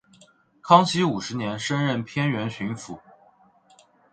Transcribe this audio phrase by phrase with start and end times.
[0.63, 2.99] 康熙五十年升任偏沅巡抚。